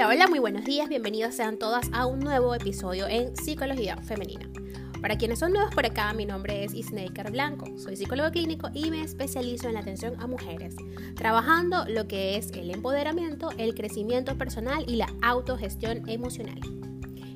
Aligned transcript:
Hola, 0.00 0.08
hola, 0.08 0.28
muy 0.28 0.38
buenos 0.38 0.64
días, 0.64 0.88
bienvenidos 0.88 1.34
sean 1.34 1.58
todas 1.58 1.90
a 1.92 2.06
un 2.06 2.20
nuevo 2.20 2.54
episodio 2.54 3.06
en 3.06 3.36
Psicología 3.36 3.98
Femenina. 3.98 4.48
Para 5.02 5.18
quienes 5.18 5.40
son 5.40 5.52
nuevos 5.52 5.74
por 5.74 5.84
acá, 5.84 6.10
mi 6.14 6.24
nombre 6.24 6.64
es 6.64 6.72
Isneikar 6.72 7.30
Blanco, 7.30 7.66
soy 7.76 7.96
psicólogo 7.96 8.30
clínico 8.30 8.70
y 8.72 8.90
me 8.90 9.02
especializo 9.02 9.68
en 9.68 9.74
la 9.74 9.80
atención 9.80 10.18
a 10.18 10.26
mujeres, 10.26 10.74
trabajando 11.16 11.84
lo 11.86 12.08
que 12.08 12.38
es 12.38 12.50
el 12.52 12.70
empoderamiento, 12.70 13.50
el 13.58 13.74
crecimiento 13.74 14.38
personal 14.38 14.86
y 14.88 14.96
la 14.96 15.12
autogestión 15.20 16.08
emocional. 16.08 16.58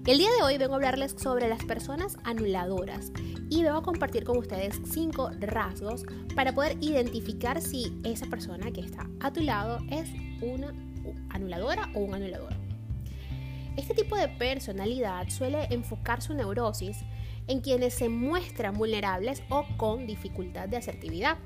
El 0.07 0.17
día 0.17 0.31
de 0.39 0.43
hoy 0.43 0.57
vengo 0.57 0.73
a 0.73 0.77
hablarles 0.77 1.15
sobre 1.19 1.51
las 1.51 1.63
personas 1.67 2.17
anuladoras 2.25 3.13
y 3.51 3.63
vengo 3.63 3.77
a 3.77 3.83
compartir 3.83 4.25
con 4.25 4.39
ustedes 4.39 4.81
cinco 4.91 5.29
rasgos 5.39 6.07
para 6.35 6.55
poder 6.55 6.79
identificar 6.81 7.61
si 7.61 7.93
esa 8.05 8.25
persona 8.25 8.71
que 8.71 8.81
está 8.81 9.07
a 9.21 9.35
tu 9.35 9.43
lado 9.43 9.81
es 9.91 10.09
una 10.41 10.73
anuladora 11.31 11.91
o 11.95 12.01
un 12.01 12.15
anulador. 12.15 12.55
Este 13.77 13.95
tipo 13.95 14.17
de 14.17 14.29
personalidad 14.29 15.29
suele 15.29 15.65
enfocar 15.71 16.23
su 16.23 16.33
neurosis 16.33 16.99
en 17.49 17.61
quienes 17.61 17.95
se 17.95 18.09
muestran 18.09 18.75
vulnerables 18.75 19.43
o 19.49 19.65
con 19.77 20.07
dificultad 20.07 20.69
de 20.69 20.77
asertividad. 20.77 21.39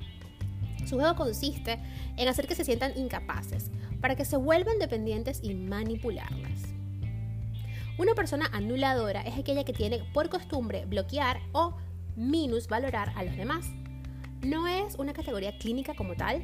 Su 0.86 0.96
juego 0.96 1.16
consiste 1.16 1.78
en 2.16 2.28
hacer 2.28 2.46
que 2.46 2.54
se 2.54 2.64
sientan 2.64 2.96
incapaces 2.96 3.70
para 4.00 4.14
que 4.14 4.24
se 4.24 4.36
vuelvan 4.36 4.78
dependientes 4.78 5.40
y 5.42 5.54
manipularlas. 5.54 6.68
Una 7.98 8.14
persona 8.14 8.48
anuladora 8.52 9.22
es 9.22 9.36
aquella 9.36 9.64
que 9.64 9.72
tiene 9.72 10.00
por 10.12 10.28
costumbre 10.28 10.84
bloquear 10.86 11.40
o 11.52 11.76
minusvalorar 12.14 13.12
a 13.16 13.24
los 13.24 13.36
demás. 13.36 13.66
No 14.42 14.68
es 14.68 14.94
una 14.96 15.12
categoría 15.12 15.58
clínica 15.58 15.94
como 15.94 16.14
tal, 16.14 16.42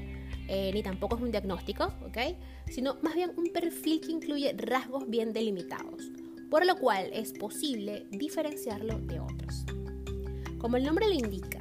eh, 0.48 0.70
ni 0.72 0.82
tampoco 0.82 1.16
es 1.16 1.22
un 1.22 1.30
diagnóstico, 1.30 1.92
¿ok? 2.06 2.36
Sino 2.68 2.96
más 3.02 3.14
bien 3.14 3.32
un 3.36 3.52
perfil 3.52 4.00
que 4.00 4.12
incluye 4.12 4.52
rasgos 4.56 5.08
bien 5.08 5.32
delimitados, 5.32 6.10
por 6.50 6.66
lo 6.66 6.76
cual 6.76 7.10
es 7.12 7.32
posible 7.32 8.06
diferenciarlo 8.10 8.98
de 8.98 9.20
otros. 9.20 9.64
Como 10.58 10.76
el 10.76 10.84
nombre 10.84 11.08
lo 11.08 11.14
indica, 11.14 11.60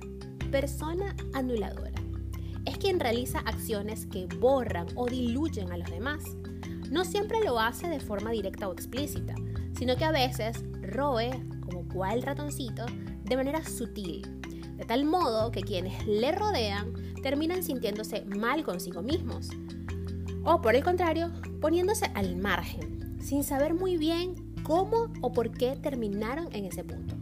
persona 0.52 1.16
anuladora 1.34 1.94
es 2.66 2.78
quien 2.78 3.00
realiza 3.00 3.40
acciones 3.40 4.06
que 4.06 4.28
borran 4.40 4.88
o 4.96 5.06
diluyen 5.06 5.72
a 5.72 5.78
los 5.78 5.90
demás. 5.90 6.24
No 6.90 7.04
siempre 7.04 7.44
lo 7.44 7.60
hace 7.60 7.88
de 7.88 8.00
forma 8.00 8.32
directa 8.32 8.68
o 8.68 8.74
explícita, 8.74 9.36
sino 9.78 9.96
que 9.98 10.06
a 10.06 10.12
veces 10.12 10.64
roe, 10.82 11.32
como 11.62 11.88
cual 11.90 12.22
ratoncito, 12.22 12.86
de 13.24 13.36
manera 13.36 13.64
sutil, 13.66 14.22
de 14.76 14.86
tal 14.86 15.06
modo 15.06 15.52
que 15.52 15.62
quienes 15.62 16.06
le 16.08 16.32
rodean 16.32 16.94
terminan 17.22 17.64
sintiéndose 17.64 18.26
mal 18.26 18.64
consigo 18.64 19.02
mismos. 19.02 19.50
O 20.44 20.62
por 20.62 20.76
el 20.76 20.84
contrario, 20.84 21.32
poniéndose 21.62 22.06
al 22.14 22.36
margen, 22.36 23.18
sin 23.22 23.44
saber 23.44 23.74
muy 23.74 23.98
bien 23.98 24.54
cómo 24.64 25.12
o 25.22 25.32
por 25.32 25.52
qué 25.52 25.76
terminaron 25.76 26.54
en 26.54 26.66
ese 26.66 26.84
punto. 26.84 27.16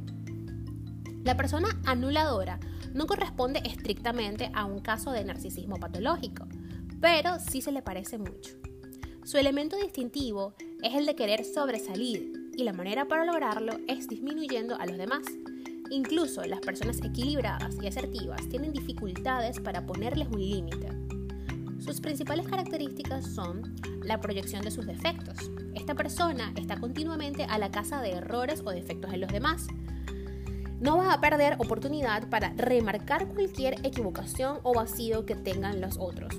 La 1.23 1.37
persona 1.37 1.69
anuladora 1.85 2.59
no 2.93 3.05
corresponde 3.05 3.61
estrictamente 3.63 4.49
a 4.53 4.65
un 4.65 4.79
caso 4.79 5.11
de 5.11 5.23
narcisismo 5.23 5.77
patológico, 5.77 6.47
pero 6.99 7.39
sí 7.39 7.61
se 7.61 7.71
le 7.71 7.81
parece 7.81 8.17
mucho. 8.17 8.55
Su 9.23 9.37
elemento 9.37 9.77
distintivo 9.77 10.55
es 10.81 10.95
el 10.95 11.05
de 11.05 11.15
querer 11.15 11.45
sobresalir 11.45 12.51
y 12.57 12.63
la 12.63 12.73
manera 12.73 13.07
para 13.07 13.25
lograrlo 13.25 13.73
es 13.87 14.07
disminuyendo 14.07 14.75
a 14.75 14.85
los 14.85 14.97
demás. 14.97 15.23
Incluso 15.91 16.41
las 16.45 16.61
personas 16.61 17.01
equilibradas 17.03 17.75
y 17.81 17.85
asertivas 17.85 18.47
tienen 18.47 18.71
dificultades 18.71 19.59
para 19.59 19.85
ponerles 19.85 20.29
un 20.29 20.39
límite. 20.39 20.87
Sus 21.79 21.99
principales 21.99 22.47
características 22.47 23.25
son 23.27 23.75
la 24.01 24.21
proyección 24.21 24.61
de 24.61 24.71
sus 24.71 24.85
defectos. 24.85 25.51
Esta 25.75 25.93
persona 25.93 26.53
está 26.55 26.79
continuamente 26.79 27.43
a 27.43 27.57
la 27.57 27.71
caza 27.71 28.01
de 28.01 28.13
errores 28.13 28.63
o 28.63 28.71
defectos 28.71 29.11
en 29.11 29.19
los 29.19 29.33
demás. 29.33 29.67
No 30.79 30.95
va 30.95 31.11
a 31.11 31.19
perder 31.19 31.57
oportunidad 31.59 32.29
para 32.29 32.53
remarcar 32.53 33.27
cualquier 33.27 33.85
equivocación 33.85 34.59
o 34.63 34.73
vacío 34.73 35.25
que 35.25 35.35
tengan 35.35 35.81
los 35.81 35.97
otros. 35.99 36.33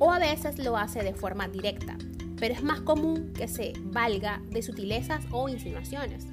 O 0.00 0.10
a 0.10 0.18
veces 0.18 0.58
lo 0.58 0.76
hace 0.76 1.04
de 1.04 1.14
forma 1.14 1.46
directa, 1.46 1.96
pero 2.40 2.54
es 2.54 2.64
más 2.64 2.80
común 2.80 3.32
que 3.34 3.46
se 3.46 3.72
valga 3.84 4.42
de 4.50 4.62
sutilezas 4.62 5.24
o 5.30 5.48
insinuaciones. 5.48 6.26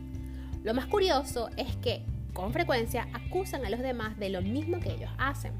Lo 0.63 0.73
más 0.73 0.87
curioso 0.87 1.49
es 1.55 1.75
que 1.75 2.03
con 2.33 2.51
frecuencia 2.51 3.07
acusan 3.13 3.65
a 3.65 3.69
los 3.69 3.79
demás 3.79 4.17
de 4.17 4.29
lo 4.29 4.41
mismo 4.41 4.79
que 4.79 4.93
ellos 4.93 5.11
hacen. 5.17 5.53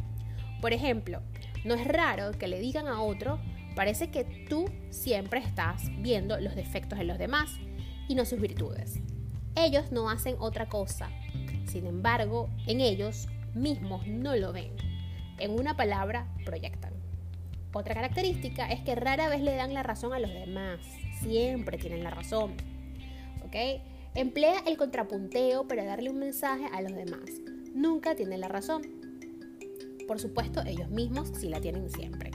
Por 0.62 0.74
ejemplo, 0.74 1.22
no 1.66 1.76
es 1.76 1.88
raro 1.88 2.32
que 2.32 2.48
le 2.48 2.60
digan 2.60 2.88
a 2.88 3.02
otro, 3.02 3.40
parece 3.76 4.10
que 4.10 4.24
tú 4.50 4.66
siempre 4.90 5.40
estás 5.40 5.90
viendo 6.00 6.40
los 6.40 6.56
defectos 6.56 7.00
en 7.00 7.08
los 7.08 7.18
demás 7.18 7.52
y 8.08 8.16
no 8.16 8.26
sus 8.26 8.40
virtudes. 8.40 9.00
Ellos 9.56 9.92
no 9.92 10.10
hacen 10.10 10.36
otra 10.40 10.68
cosa. 10.68 11.10
Sin 11.66 11.86
embargo, 11.86 12.50
en 12.68 12.82
ellos 12.82 13.28
mismos 13.54 14.08
no 14.08 14.36
lo 14.36 14.52
ven. 14.52 14.72
En 15.40 15.52
una 15.52 15.76
palabra, 15.76 16.28
proyectan. 16.46 16.94
Otra 17.74 17.96
característica 17.96 18.68
es 18.72 18.82
que 18.82 18.96
rara 18.96 19.30
vez 19.30 19.42
le 19.42 19.56
dan 19.56 19.74
la 19.74 19.84
razón 19.84 20.14
a 20.14 20.20
los 20.20 20.32
demás. 20.32 20.80
Siempre 21.22 21.78
tienen 21.78 22.04
la 22.04 22.12
razón. 22.12 22.54
¿Ok? 23.46 23.56
Emplea 24.16 24.60
el 24.68 24.78
contrapunteo 24.78 25.68
para 25.68 25.86
darle 25.86 26.12
un 26.12 26.20
mensaje 26.20 26.68
a 26.72 26.84
los 26.84 26.94
demás. 26.94 27.32
Nunca 27.74 28.14
tienen 28.14 28.42
la 28.42 28.48
razón. 28.48 28.84
Por 30.08 30.20
supuesto, 30.20 30.62
ellos 30.68 30.88
mismos 30.92 31.32
sí 31.36 31.50
la 31.50 31.60
tienen 31.60 31.90
siempre. 31.90 32.30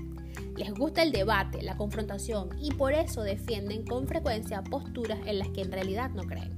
Les 0.57 0.75
gusta 0.75 1.05
el 1.05 1.13
debate, 1.13 1.63
la 1.63 1.77
confrontación 1.77 2.49
y 2.61 2.73
por 2.73 2.95
eso 2.95 3.23
defienden 3.23 3.87
con 3.87 4.09
frecuencia 4.09 4.65
posturas 4.65 5.21
en 5.25 5.39
las 5.39 5.51
que 5.51 5.61
en 5.61 5.71
realidad 5.71 6.11
no 6.11 6.25
creen. 6.25 6.57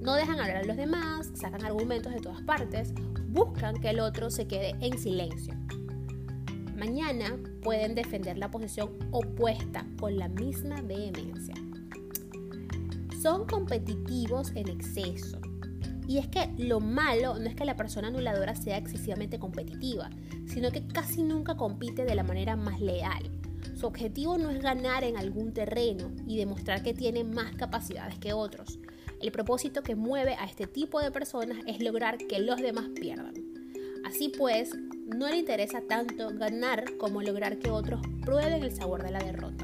No 0.00 0.14
dejan 0.14 0.40
hablar 0.40 0.56
a 0.56 0.64
los 0.64 0.78
demás, 0.78 1.30
sacan 1.34 1.62
argumentos 1.62 2.14
de 2.14 2.20
todas 2.20 2.40
partes, 2.40 2.94
buscan 3.28 3.78
que 3.82 3.90
el 3.90 4.00
otro 4.00 4.30
se 4.30 4.46
quede 4.46 4.76
en 4.80 4.96
silencio. 4.98 5.52
Mañana 6.74 7.36
pueden 7.62 7.94
defender 7.94 8.38
la 8.38 8.50
posición 8.50 8.96
opuesta 9.10 9.84
con 10.00 10.16
la 10.16 10.28
misma 10.28 10.80
vehemencia 10.80 11.54
son 13.24 13.46
competitivos 13.46 14.52
en 14.54 14.68
exceso. 14.68 15.40
Y 16.06 16.18
es 16.18 16.28
que 16.28 16.52
lo 16.58 16.78
malo 16.78 17.38
no 17.38 17.46
es 17.46 17.56
que 17.56 17.64
la 17.64 17.74
persona 17.74 18.08
anuladora 18.08 18.54
sea 18.54 18.76
excesivamente 18.76 19.38
competitiva, 19.38 20.10
sino 20.46 20.70
que 20.70 20.86
casi 20.86 21.22
nunca 21.22 21.56
compite 21.56 22.04
de 22.04 22.14
la 22.14 22.22
manera 22.22 22.54
más 22.54 22.82
leal. 22.82 23.30
Su 23.76 23.86
objetivo 23.86 24.36
no 24.36 24.50
es 24.50 24.60
ganar 24.60 25.04
en 25.04 25.16
algún 25.16 25.54
terreno 25.54 26.10
y 26.26 26.36
demostrar 26.36 26.82
que 26.82 26.92
tiene 26.92 27.24
más 27.24 27.56
capacidades 27.56 28.18
que 28.18 28.34
otros. 28.34 28.78
El 29.22 29.32
propósito 29.32 29.82
que 29.82 29.94
mueve 29.94 30.34
a 30.34 30.44
este 30.44 30.66
tipo 30.66 31.00
de 31.00 31.10
personas 31.10 31.60
es 31.66 31.82
lograr 31.82 32.18
que 32.18 32.40
los 32.40 32.60
demás 32.60 32.90
pierdan. 32.94 33.32
Así 34.04 34.28
pues, 34.36 34.76
no 35.06 35.30
le 35.30 35.38
interesa 35.38 35.80
tanto 35.88 36.28
ganar 36.34 36.98
como 36.98 37.22
lograr 37.22 37.58
que 37.58 37.70
otros 37.70 38.02
prueben 38.20 38.62
el 38.62 38.76
sabor 38.76 39.02
de 39.02 39.12
la 39.12 39.20
derrota. 39.20 39.63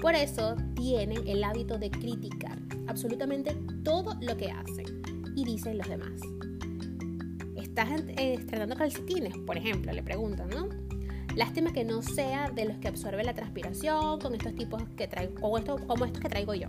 Por 0.00 0.14
eso 0.14 0.56
tienen 0.74 1.26
el 1.26 1.42
hábito 1.42 1.78
de 1.78 1.90
criticar 1.90 2.58
absolutamente 2.86 3.54
todo 3.82 4.16
lo 4.20 4.36
que 4.36 4.50
hacen 4.50 5.02
y 5.34 5.44
dicen 5.44 5.78
los 5.78 5.88
demás. 5.88 6.20
¿Estás 7.56 8.02
eh, 8.08 8.34
estrenando 8.34 8.76
calcetines? 8.76 9.36
Por 9.46 9.56
ejemplo, 9.56 9.92
le 9.92 10.02
preguntan, 10.02 10.48
¿no? 10.50 10.68
Lástima 11.34 11.72
que 11.72 11.84
no 11.84 12.02
sea 12.02 12.50
de 12.50 12.64
los 12.64 12.78
que 12.78 12.88
absorbe 12.88 13.22
la 13.24 13.34
transpiración 13.34 14.18
con 14.20 14.34
estos 14.34 14.54
tipos 14.54 14.82
que 14.96 15.08
traigo, 15.08 15.34
o 15.46 15.58
esto, 15.58 15.76
como 15.86 16.04
estos 16.04 16.20
que 16.20 16.28
traigo 16.28 16.54
yo. 16.54 16.68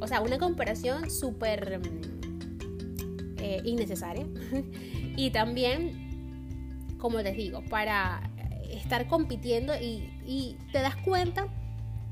O 0.00 0.06
sea, 0.06 0.20
una 0.20 0.38
comparación 0.38 1.10
súper 1.10 1.78
mm, 1.78 3.38
eh, 3.38 3.62
innecesaria. 3.64 4.26
y 5.16 5.30
también, 5.30 6.96
como 6.98 7.20
les 7.20 7.36
digo, 7.36 7.62
para 7.68 8.30
estar 8.70 9.06
compitiendo 9.08 9.74
y, 9.74 10.10
y 10.24 10.56
te 10.72 10.80
das 10.80 10.96
cuenta, 10.96 11.46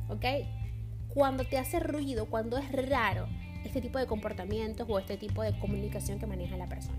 ¿ok? 0.09 0.25
cuando 1.19 1.45
te 1.45 1.59
hace 1.59 1.81
ruido, 1.81 2.27
cuando 2.27 2.59
es 2.59 2.71
raro 2.89 3.27
este 3.65 3.81
tipo 3.81 3.99
de 3.99 4.07
comportamientos 4.07 4.87
o 4.89 4.99
este 4.99 5.17
tipo 5.17 5.43
de 5.43 5.59
comunicación 5.59 6.19
que 6.19 6.27
maneja 6.27 6.57
la 6.57 6.69
persona. 6.69 6.97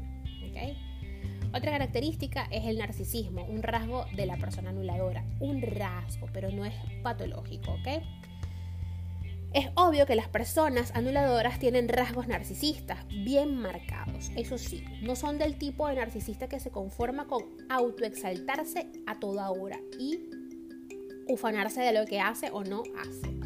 Otra 1.52 1.72
característica 1.72 2.48
es 2.52 2.66
el 2.66 2.78
narcisismo, 2.78 3.44
un 3.46 3.64
rasgo 3.64 4.06
de 4.16 4.26
la 4.26 4.38
persona 4.38 4.70
anuladora, 4.70 5.24
un 5.40 5.62
rasgo, 5.62 6.28
pero 6.32 6.52
no 6.52 6.66
es 6.66 6.76
patológico. 7.02 7.76
Es 9.54 9.70
obvio 9.74 10.06
que 10.06 10.16
las 10.16 10.28
personas 10.28 10.92
anuladoras 10.96 11.58
tienen 11.58 11.88
rasgos 11.88 12.28
narcisistas 12.28 13.08
bien 13.08 13.56
marcados. 13.56 14.32
Eso 14.36 14.60
sí, 14.60 14.84
no 15.02 15.16
son 15.16 15.40
del 15.40 15.58
tipo 15.58 15.88
de 15.88 15.96
narcisista 15.96 16.50
que 16.50 16.60
se 16.60 16.70
conforma 16.72 17.26
con 17.26 17.46
autoexaltarse 17.70 18.88
a 19.08 19.20
toda 19.20 19.50
hora 19.50 19.80
y 19.98 20.20
ufanarse 21.30 21.81
de 21.81 21.94
lo 21.94 22.06
que 22.06 22.20
hace 22.20 22.50
o 22.52 22.64
no 22.64 22.84
hace. 23.00 23.40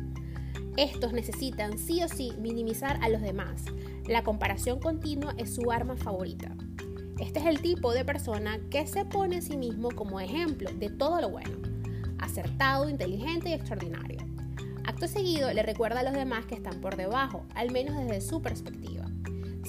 Estos 0.78 1.14
necesitan 1.14 1.78
sí 1.78 2.02
o 2.02 2.08
sí 2.08 2.34
minimizar 2.40 3.00
a 3.04 3.10
los 3.10 3.22
demás. 3.22 3.66
La 4.08 4.24
comparación 4.24 4.80
continua 4.80 5.36
es 5.38 5.54
su 5.54 5.72
arma 5.72 5.96
favorita. 5.96 6.56
Este 7.20 7.40
es 7.40 7.46
el 7.46 7.62
tipo 7.62 7.94
de 7.94 8.04
persona 8.04 8.60
que 8.72 8.88
se 8.88 9.06
pone 9.06 9.38
a 9.38 9.42
sí 9.42 9.56
mismo 9.56 9.90
como 9.92 10.20
ejemplo 10.20 10.72
de 10.74 10.90
todo 10.90 11.22
lo 11.22 11.30
bueno, 11.30 11.58
acertado, 12.18 12.90
inteligente 12.90 13.50
y 13.50 13.54
extraordinario. 13.54 14.18
Acto 14.84 15.08
seguido 15.08 15.54
le 15.54 15.64
recuerda 15.64 16.00
a 16.00 16.04
los 16.04 16.14
demás 16.14 16.46
que 16.46 16.56
están 16.56 16.82
por 16.82 16.98
debajo, 16.98 17.46
al 17.56 17.72
menos 17.72 17.96
desde 17.96 18.22
su 18.22 18.42
perspectiva. 18.42 19.06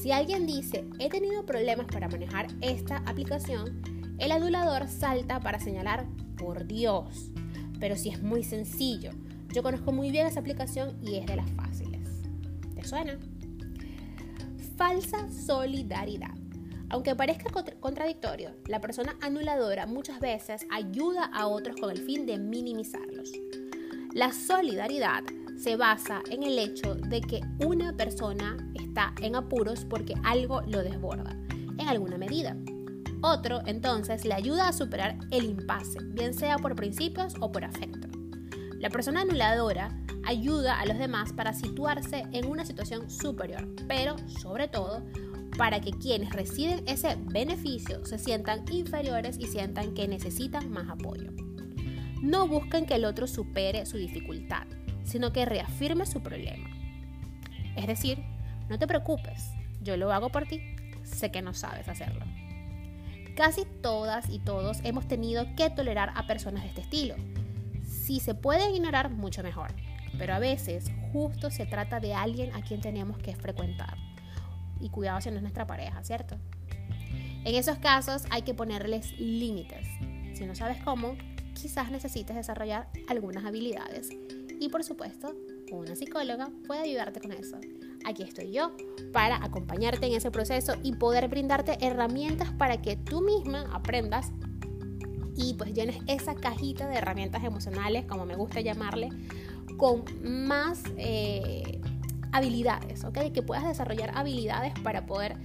Si 0.00 0.10
alguien 0.10 0.46
dice, 0.46 0.86
he 0.98 1.08
tenido 1.08 1.46
problemas 1.46 1.86
para 1.86 2.08
manejar 2.08 2.48
esta 2.60 2.98
aplicación, 3.06 3.82
el 4.18 4.32
adulador 4.32 4.88
salta 4.88 5.40
para 5.40 5.60
señalar, 5.60 6.06
por 6.36 6.66
Dios, 6.66 7.30
pero 7.84 7.96
si 7.96 8.08
es 8.08 8.22
muy 8.22 8.42
sencillo. 8.42 9.10
Yo 9.52 9.62
conozco 9.62 9.92
muy 9.92 10.10
bien 10.10 10.26
esa 10.26 10.40
aplicación 10.40 10.96
y 11.02 11.16
es 11.16 11.26
de 11.26 11.36
las 11.36 11.50
fáciles. 11.50 12.08
¿Te 12.74 12.82
suena? 12.82 13.18
Falsa 14.78 15.30
solidaridad. 15.30 16.34
Aunque 16.88 17.14
parezca 17.14 17.52
contradictorio, 17.80 18.52
la 18.68 18.80
persona 18.80 19.18
anuladora 19.20 19.84
muchas 19.84 20.18
veces 20.18 20.66
ayuda 20.70 21.26
a 21.26 21.46
otros 21.46 21.76
con 21.76 21.90
el 21.90 21.98
fin 21.98 22.24
de 22.24 22.38
minimizarlos. 22.38 23.32
La 24.14 24.32
solidaridad 24.32 25.22
se 25.58 25.76
basa 25.76 26.22
en 26.30 26.42
el 26.42 26.58
hecho 26.58 26.94
de 26.94 27.20
que 27.20 27.42
una 27.66 27.94
persona 27.94 28.56
está 28.72 29.12
en 29.20 29.36
apuros 29.36 29.84
porque 29.84 30.14
algo 30.24 30.62
lo 30.62 30.82
desborda, 30.82 31.36
en 31.50 31.86
alguna 31.86 32.16
medida. 32.16 32.56
Otro, 33.26 33.62
entonces, 33.64 34.26
le 34.26 34.34
ayuda 34.34 34.68
a 34.68 34.74
superar 34.74 35.16
el 35.30 35.46
impasse, 35.46 35.96
bien 36.08 36.34
sea 36.34 36.58
por 36.58 36.76
principios 36.76 37.32
o 37.40 37.50
por 37.50 37.64
afecto. 37.64 38.06
La 38.78 38.90
persona 38.90 39.22
anuladora 39.22 39.98
ayuda 40.26 40.78
a 40.78 40.84
los 40.84 40.98
demás 40.98 41.32
para 41.32 41.54
situarse 41.54 42.24
en 42.32 42.44
una 42.44 42.66
situación 42.66 43.10
superior, 43.10 43.66
pero, 43.88 44.16
sobre 44.28 44.68
todo, 44.68 45.02
para 45.56 45.80
que 45.80 45.92
quienes 45.92 46.34
reciben 46.34 46.86
ese 46.86 47.16
beneficio 47.16 48.04
se 48.04 48.18
sientan 48.18 48.66
inferiores 48.70 49.38
y 49.40 49.46
sientan 49.46 49.94
que 49.94 50.06
necesitan 50.06 50.70
más 50.70 50.90
apoyo. 50.90 51.30
No 52.20 52.46
busquen 52.46 52.84
que 52.84 52.96
el 52.96 53.06
otro 53.06 53.26
supere 53.26 53.86
su 53.86 53.96
dificultad, 53.96 54.66
sino 55.02 55.32
que 55.32 55.46
reafirme 55.46 56.04
su 56.04 56.22
problema. 56.22 56.68
Es 57.74 57.86
decir, 57.86 58.18
no 58.68 58.78
te 58.78 58.86
preocupes, 58.86 59.50
yo 59.80 59.96
lo 59.96 60.12
hago 60.12 60.28
por 60.28 60.44
ti, 60.44 60.60
sé 61.04 61.30
que 61.30 61.40
no 61.40 61.54
sabes 61.54 61.88
hacerlo. 61.88 62.26
Casi 63.36 63.64
todas 63.82 64.30
y 64.30 64.38
todos 64.38 64.78
hemos 64.84 65.08
tenido 65.08 65.44
que 65.56 65.68
tolerar 65.68 66.12
a 66.14 66.26
personas 66.26 66.62
de 66.62 66.68
este 66.68 66.82
estilo. 66.82 67.16
Si 67.84 68.20
se 68.20 68.34
puede 68.34 68.70
ignorar, 68.70 69.10
mucho 69.10 69.42
mejor. 69.42 69.72
Pero 70.18 70.34
a 70.34 70.38
veces 70.38 70.84
justo 71.12 71.50
se 71.50 71.66
trata 71.66 71.98
de 71.98 72.14
alguien 72.14 72.54
a 72.54 72.62
quien 72.62 72.80
tenemos 72.80 73.18
que 73.18 73.34
frecuentar. 73.34 73.96
Y 74.80 74.90
cuidado 74.90 75.20
si 75.20 75.30
no 75.30 75.36
es 75.36 75.42
nuestra 75.42 75.66
pareja, 75.66 76.04
¿cierto? 76.04 76.36
En 77.44 77.54
esos 77.56 77.78
casos 77.78 78.24
hay 78.30 78.42
que 78.42 78.54
ponerles 78.54 79.18
límites. 79.18 79.86
Si 80.34 80.46
no 80.46 80.54
sabes 80.54 80.82
cómo, 80.82 81.16
quizás 81.54 81.90
necesites 81.90 82.36
desarrollar 82.36 82.88
algunas 83.08 83.44
habilidades. 83.44 84.10
Y 84.60 84.68
por 84.68 84.84
supuesto, 84.84 85.34
una 85.72 85.96
psicóloga 85.96 86.50
puede 86.66 86.82
ayudarte 86.82 87.20
con 87.20 87.32
eso. 87.32 87.58
Aquí 88.04 88.22
estoy 88.22 88.52
yo 88.52 88.72
para 89.12 89.42
acompañarte 89.42 90.06
en 90.06 90.14
ese 90.14 90.30
proceso 90.30 90.74
y 90.82 90.92
poder 90.94 91.28
brindarte 91.28 91.78
herramientas 91.80 92.52
para 92.52 92.82
que 92.82 92.96
tú 92.96 93.22
misma 93.22 93.70
aprendas 93.72 94.32
y 95.36 95.54
pues 95.54 95.72
llenes 95.72 95.96
esa 96.06 96.34
cajita 96.34 96.86
de 96.88 96.96
herramientas 96.96 97.42
emocionales, 97.44 98.04
como 98.06 98.24
me 98.24 98.36
gusta 98.36 98.60
llamarle, 98.60 99.08
con 99.76 100.04
más 100.22 100.82
eh, 100.96 101.80
habilidades, 102.32 103.04
¿ok? 103.04 103.32
Que 103.32 103.42
puedas 103.42 103.64
desarrollar 103.64 104.12
habilidades 104.16 104.74
para 104.80 105.06
poder 105.06 105.36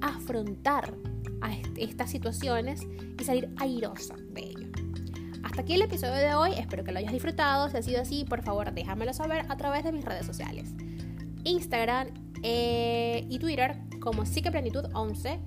afrontar 0.00 0.94
estas 1.76 2.10
situaciones 2.10 2.86
y 3.18 3.24
salir 3.24 3.52
airosa 3.56 4.14
de 4.30 4.42
ello. 4.42 4.68
Hasta 5.42 5.62
aquí 5.62 5.74
el 5.74 5.82
episodio 5.82 6.14
de 6.14 6.34
hoy, 6.34 6.52
espero 6.52 6.84
que 6.84 6.92
lo 6.92 6.98
hayas 6.98 7.12
disfrutado. 7.12 7.68
Si 7.70 7.76
ha 7.76 7.82
sido 7.82 8.02
así, 8.02 8.24
por 8.24 8.42
favor 8.42 8.72
déjamelo 8.72 9.12
saber 9.14 9.46
a 9.48 9.56
través 9.56 9.84
de 9.84 9.92
mis 9.92 10.04
redes 10.04 10.26
sociales. 10.26 10.74
Instagram 11.44 12.08
eh, 12.42 13.26
y 13.28 13.38
Twitter 13.38 13.76
como 14.00 14.24
Psiqueplenitud11, 14.24 15.38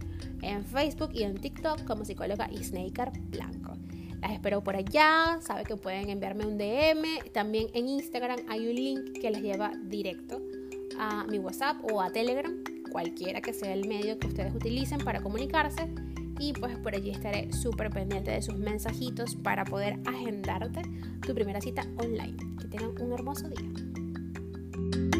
en 0.42 0.66
Facebook 0.66 1.10
y 1.13 1.24
en 1.24 1.36
TikTok 1.36 1.84
como 1.86 2.06
psicóloga 2.06 2.50
Snaker 2.62 3.12
Blanco. 3.30 3.74
Las 4.22 4.31
espero 4.31 4.63
por 4.63 4.75
allá, 4.75 5.40
sabe 5.42 5.63
que 5.63 5.75
pueden 5.75 6.10
enviarme 6.10 6.45
un 6.45 6.57
DM, 6.57 7.31
también 7.34 7.68
en 7.74 7.90
Instagram 7.90 8.40
hay 8.48 8.68
un 8.68 8.75
link 8.75 9.19
que 9.19 9.31
les 9.31 9.42
lleva 9.42 9.72
directo 9.86 10.42
a 10.98 11.25
mi 11.25 11.40
WhatsApp 11.40 11.78
o 11.92 12.01
a 12.01 12.12
Telegram, 12.12 12.63
cualquiera 12.92 13.42
que 13.42 13.54
sea 13.54 13.74
el 13.74 13.88
medio 13.88 14.19
que 14.19 14.28
ustedes 14.28 14.54
utilicen 14.54 15.00
para 15.00 15.22
comunicarse 15.22 15.89
y 16.39 16.54
pues 16.54 16.78
por 16.78 16.96
allí 16.96 17.12
estaré 17.12 17.51
súper 17.54 17.89
pendiente 17.89 18.31
de 18.31 18.42
sus 18.42 18.56
mensajitos 18.56 19.36
para 19.36 19.66
poder 19.66 20.00
agendarte 20.06 20.81
tu 21.25 21.34
primera 21.34 21.62
cita 21.62 21.86
online. 21.98 22.36
Que 22.60 22.68
tengan 22.68 23.01
un 23.01 23.13
hermoso 23.13 23.48
día. 23.50 25.12